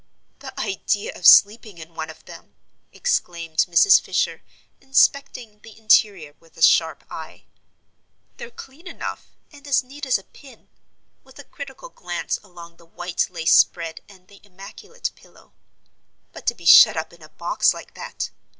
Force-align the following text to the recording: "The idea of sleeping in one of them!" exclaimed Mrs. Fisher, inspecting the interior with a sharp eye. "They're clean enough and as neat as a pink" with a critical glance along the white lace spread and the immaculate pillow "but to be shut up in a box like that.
"The 0.39 0.59
idea 0.59 1.11
of 1.15 1.27
sleeping 1.27 1.77
in 1.77 1.93
one 1.93 2.09
of 2.09 2.25
them!" 2.25 2.55
exclaimed 2.91 3.67
Mrs. 3.69 4.01
Fisher, 4.01 4.41
inspecting 4.79 5.59
the 5.59 5.77
interior 5.77 6.33
with 6.39 6.57
a 6.57 6.63
sharp 6.63 7.03
eye. 7.07 7.43
"They're 8.37 8.49
clean 8.49 8.87
enough 8.87 9.27
and 9.51 9.67
as 9.67 9.83
neat 9.83 10.07
as 10.07 10.17
a 10.17 10.23
pink" 10.23 10.69
with 11.23 11.37
a 11.37 11.43
critical 11.43 11.89
glance 11.89 12.39
along 12.41 12.77
the 12.77 12.85
white 12.87 13.27
lace 13.29 13.53
spread 13.53 14.01
and 14.09 14.27
the 14.27 14.41
immaculate 14.43 15.11
pillow 15.15 15.53
"but 16.33 16.47
to 16.47 16.55
be 16.55 16.65
shut 16.65 16.97
up 16.97 17.13
in 17.13 17.21
a 17.21 17.29
box 17.29 17.71
like 17.71 17.93
that. 17.93 18.31